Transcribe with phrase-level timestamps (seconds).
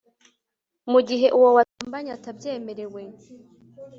[0.91, 3.01] mu gihe uwo wasambanye atabyemerewe